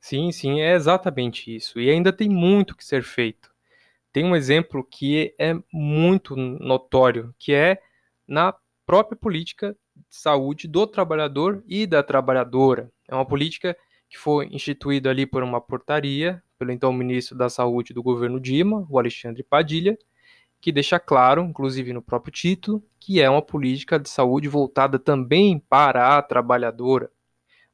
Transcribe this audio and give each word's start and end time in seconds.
Sim, 0.00 0.32
sim, 0.32 0.60
é 0.60 0.74
exatamente 0.74 1.54
isso. 1.54 1.78
E 1.78 1.90
ainda 1.90 2.12
tem 2.12 2.28
muito 2.28 2.76
que 2.76 2.84
ser 2.84 3.02
feito. 3.02 3.50
Tem 4.12 4.24
um 4.24 4.36
exemplo 4.36 4.84
que 4.84 5.34
é 5.38 5.54
muito 5.72 6.36
notório, 6.36 7.34
que 7.38 7.52
é 7.54 7.80
na 8.28 8.54
própria 8.86 9.16
política 9.18 9.76
de 9.96 10.16
saúde 10.16 10.68
do 10.68 10.86
trabalhador 10.86 11.62
e 11.68 11.86
da 11.86 12.02
trabalhadora. 12.02 12.90
É 13.08 13.14
uma 13.14 13.26
política 13.26 13.76
que 14.08 14.18
foi 14.18 14.48
instituída 14.52 15.10
ali 15.10 15.26
por 15.26 15.42
uma 15.42 15.60
portaria 15.60 16.42
pelo 16.58 16.72
então 16.72 16.92
ministro 16.92 17.36
da 17.38 17.48
Saúde 17.48 17.94
do 17.94 18.02
governo 18.02 18.40
Dilma, 18.40 18.86
o 18.90 18.98
Alexandre 18.98 19.42
Padilha, 19.42 19.98
que 20.60 20.72
deixa 20.72 21.00
claro, 21.00 21.42
inclusive 21.44 21.92
no 21.92 22.02
próprio 22.02 22.32
título, 22.32 22.84
que 23.00 23.20
é 23.20 23.30
uma 23.30 23.42
política 23.42 23.98
de 23.98 24.08
saúde 24.10 24.48
voltada 24.48 24.98
também 24.98 25.58
para 25.58 26.18
a 26.18 26.22
trabalhadora. 26.22 27.10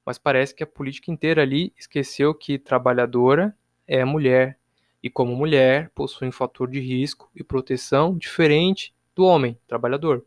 Mas 0.07 0.19
parece 0.19 0.55
que 0.55 0.63
a 0.63 0.67
política 0.67 1.11
inteira 1.11 1.43
ali 1.43 1.73
esqueceu 1.77 2.33
que 2.33 2.61
trabalhadora 2.61 3.55
é 3.89 4.05
mulher 4.05 4.57
e 5.03 5.11
como 5.11 5.35
mulher 5.35 5.91
possui 5.95 6.29
um 6.29 6.33
fator 6.33 6.71
de 6.71 6.79
risco 6.79 7.29
e 7.35 7.43
proteção 7.43 8.17
diferente 8.17 8.95
do 9.17 9.25
homem 9.25 9.59
trabalhador. 9.67 10.25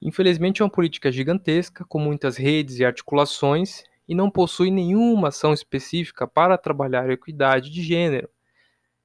Infelizmente 0.00 0.60
é 0.60 0.64
uma 0.64 0.70
política 0.70 1.10
gigantesca 1.10 1.86
com 1.86 1.98
muitas 1.98 2.36
redes 2.36 2.78
e 2.78 2.84
articulações 2.84 3.82
e 4.06 4.14
não 4.14 4.30
possui 4.30 4.70
nenhuma 4.70 5.28
ação 5.28 5.54
específica 5.54 6.26
para 6.26 6.58
trabalhar 6.58 7.08
a 7.08 7.12
equidade 7.12 7.70
de 7.70 7.82
gênero. 7.82 8.28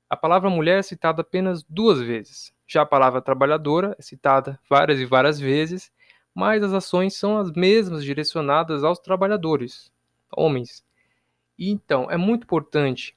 A 0.09 0.17
palavra 0.17 0.49
mulher 0.49 0.79
é 0.79 0.83
citada 0.83 1.21
apenas 1.21 1.63
duas 1.63 2.01
vezes. 2.01 2.53
Já 2.67 2.81
a 2.81 2.85
palavra 2.85 3.21
trabalhadora 3.21 3.95
é 3.97 4.01
citada 4.01 4.59
várias 4.69 4.99
e 4.99 5.05
várias 5.05 5.39
vezes, 5.39 5.91
mas 6.33 6.63
as 6.63 6.73
ações 6.73 7.15
são 7.15 7.37
as 7.37 7.51
mesmas 7.51 8.03
direcionadas 8.03 8.83
aos 8.83 8.99
trabalhadores, 8.99 9.91
homens. 10.35 10.83
E 11.57 11.69
então 11.69 12.09
é 12.09 12.17
muito 12.17 12.43
importante 12.43 13.15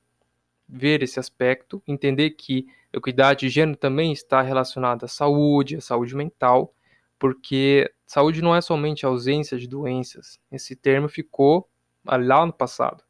ver 0.68 1.02
esse 1.02 1.20
aspecto, 1.20 1.82
entender 1.86 2.30
que 2.30 2.66
equidade 2.92 3.40
de 3.40 3.48
gênero 3.48 3.76
também 3.76 4.12
está 4.12 4.40
relacionada 4.42 5.06
à 5.06 5.08
saúde, 5.08 5.76
à 5.76 5.80
saúde 5.80 6.14
mental, 6.14 6.74
porque 7.18 7.90
saúde 8.06 8.42
não 8.42 8.54
é 8.54 8.60
somente 8.60 9.06
ausência 9.06 9.58
de 9.58 9.66
doenças. 9.66 10.38
Esse 10.50 10.76
termo 10.76 11.08
ficou 11.08 11.68
lá 12.04 12.44
no 12.44 12.52
passado. 12.52 13.02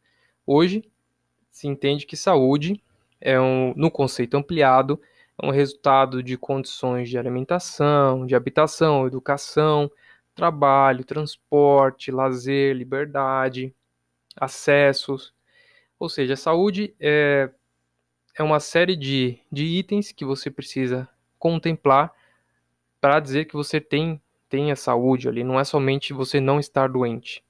Hoje 0.46 0.84
se 1.50 1.66
entende 1.66 2.06
que 2.06 2.16
saúde 2.16 2.82
é 3.20 3.40
um, 3.40 3.72
no 3.76 3.90
conceito 3.90 4.36
ampliado, 4.36 5.00
é 5.40 5.46
um 5.46 5.50
resultado 5.50 6.22
de 6.22 6.36
condições 6.36 7.08
de 7.08 7.18
alimentação, 7.18 8.26
de 8.26 8.34
habitação, 8.34 9.06
educação, 9.06 9.90
trabalho, 10.34 11.04
transporte, 11.04 12.10
lazer, 12.10 12.74
liberdade, 12.74 13.74
acessos. 14.36 15.34
Ou 15.98 16.08
seja, 16.08 16.34
a 16.34 16.36
saúde 16.36 16.94
é, 17.00 17.50
é 18.36 18.42
uma 18.42 18.60
série 18.60 18.96
de, 18.96 19.38
de 19.50 19.64
itens 19.64 20.12
que 20.12 20.24
você 20.24 20.50
precisa 20.50 21.08
contemplar 21.38 22.12
para 23.00 23.20
dizer 23.20 23.46
que 23.46 23.54
você 23.54 23.80
tem, 23.80 24.20
tem 24.48 24.72
a 24.72 24.76
saúde 24.76 25.28
ali, 25.28 25.44
não 25.44 25.60
é 25.60 25.64
somente 25.64 26.12
você 26.12 26.40
não 26.40 26.58
estar 26.58 26.88
doente. 26.88 27.44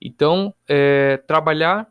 Então, 0.00 0.52
é, 0.66 1.18
trabalhar 1.18 1.90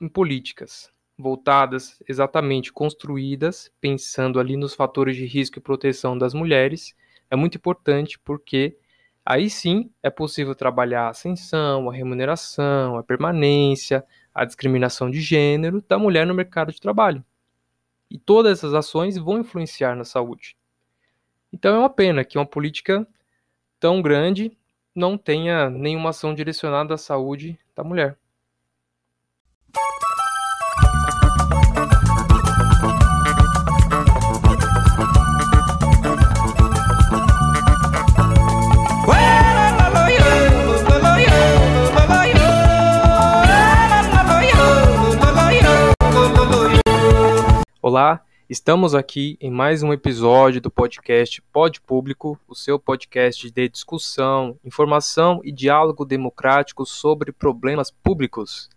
em 0.00 0.08
políticas 0.08 0.93
voltadas 1.16 2.02
exatamente 2.08 2.72
construídas, 2.72 3.70
pensando 3.80 4.40
ali 4.40 4.56
nos 4.56 4.74
fatores 4.74 5.16
de 5.16 5.26
risco 5.26 5.58
e 5.58 5.62
proteção 5.62 6.18
das 6.18 6.34
mulheres, 6.34 6.94
é 7.30 7.36
muito 7.36 7.56
importante 7.56 8.18
porque 8.18 8.76
aí 9.24 9.48
sim 9.48 9.90
é 10.02 10.10
possível 10.10 10.54
trabalhar 10.54 11.04
a 11.06 11.10
ascensão, 11.10 11.88
a 11.88 11.92
remuneração, 11.92 12.98
a 12.98 13.02
permanência, 13.02 14.04
a 14.34 14.44
discriminação 14.44 15.10
de 15.10 15.20
gênero 15.20 15.82
da 15.88 15.98
mulher 15.98 16.26
no 16.26 16.34
mercado 16.34 16.72
de 16.72 16.80
trabalho. 16.80 17.24
E 18.10 18.18
todas 18.18 18.58
essas 18.58 18.74
ações 18.74 19.16
vão 19.16 19.38
influenciar 19.38 19.96
na 19.96 20.04
saúde. 20.04 20.56
Então 21.52 21.76
é 21.76 21.78
uma 21.78 21.90
pena 21.90 22.24
que 22.24 22.36
uma 22.36 22.46
política 22.46 23.06
tão 23.78 24.02
grande 24.02 24.56
não 24.94 25.16
tenha 25.16 25.70
nenhuma 25.70 26.10
ação 26.10 26.34
direcionada 26.34 26.94
à 26.94 26.98
saúde 26.98 27.58
da 27.74 27.82
mulher. 27.82 28.18
Olá, 47.94 48.24
Estamos 48.50 48.92
aqui 48.92 49.38
em 49.40 49.52
mais 49.52 49.84
um 49.84 49.92
episódio 49.92 50.60
do 50.60 50.68
podcast 50.68 51.40
Pod 51.52 51.80
Público, 51.80 52.36
o 52.48 52.52
seu 52.52 52.76
podcast 52.76 53.48
de 53.48 53.68
discussão, 53.68 54.58
informação 54.64 55.40
e 55.44 55.52
diálogo 55.52 56.04
democrático 56.04 56.84
sobre 56.84 57.30
problemas 57.30 57.92
públicos. 57.92 58.68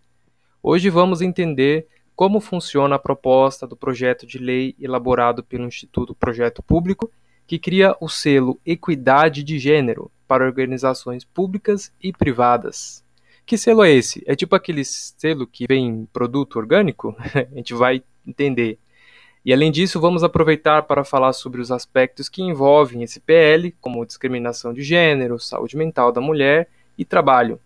Hoje 0.62 0.88
vamos 0.88 1.20
entender 1.20 1.88
como 2.14 2.38
funciona 2.38 2.94
a 2.94 2.98
proposta 2.98 3.66
do 3.66 3.76
projeto 3.76 4.24
de 4.24 4.38
lei 4.38 4.76
elaborado 4.78 5.42
pelo 5.42 5.66
Instituto 5.66 6.14
Projeto 6.14 6.62
Público, 6.62 7.10
que 7.44 7.58
cria 7.58 7.96
o 8.00 8.08
selo 8.08 8.60
Equidade 8.64 9.42
de 9.42 9.58
Gênero 9.58 10.12
para 10.28 10.46
organizações 10.46 11.24
públicas 11.24 11.92
e 12.00 12.12
privadas. 12.12 13.04
Que 13.44 13.58
selo 13.58 13.82
é 13.82 13.90
esse? 13.90 14.22
É 14.28 14.36
tipo 14.36 14.54
aquele 14.54 14.84
selo 14.84 15.44
que 15.44 15.66
vem 15.66 15.88
em 15.88 16.06
produto 16.06 16.54
orgânico? 16.56 17.16
a 17.34 17.56
gente 17.56 17.74
vai 17.74 18.00
entender. 18.24 18.78
E 19.44 19.52
além 19.52 19.70
disso, 19.70 20.00
vamos 20.00 20.24
aproveitar 20.24 20.82
para 20.82 21.04
falar 21.04 21.32
sobre 21.32 21.60
os 21.60 21.70
aspectos 21.70 22.28
que 22.28 22.42
envolvem 22.42 23.02
esse 23.02 23.20
PL, 23.20 23.72
como 23.80 24.04
discriminação 24.04 24.72
de 24.72 24.82
gênero, 24.82 25.38
saúde 25.38 25.76
mental 25.76 26.12
da 26.12 26.20
mulher 26.20 26.68
e 26.96 27.04
trabalho. 27.04 27.60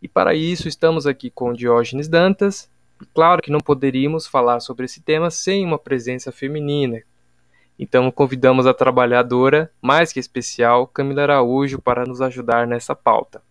E 0.00 0.06
para 0.06 0.34
isso 0.34 0.68
estamos 0.68 1.06
aqui 1.06 1.30
com 1.30 1.52
Diógenes 1.52 2.08
Dantas. 2.08 2.70
E 3.02 3.06
claro 3.06 3.42
que 3.42 3.50
não 3.50 3.60
poderíamos 3.60 4.26
falar 4.26 4.60
sobre 4.60 4.84
esse 4.84 5.00
tema 5.00 5.30
sem 5.30 5.64
uma 5.64 5.78
presença 5.78 6.30
feminina. 6.30 7.02
Então 7.78 8.10
convidamos 8.10 8.66
a 8.66 8.74
trabalhadora 8.74 9.70
mais 9.80 10.12
que 10.12 10.18
especial, 10.18 10.86
Camila 10.86 11.22
Araújo, 11.22 11.80
para 11.80 12.04
nos 12.04 12.20
ajudar 12.20 12.66
nessa 12.66 12.94
pauta. 12.94 13.42